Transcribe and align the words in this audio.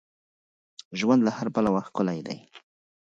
ژوند 0.99 1.21
له 1.27 1.31
هر 1.37 1.47
پلوه 1.55 1.81
ښکلی 1.87 2.19
دی. 2.27 2.37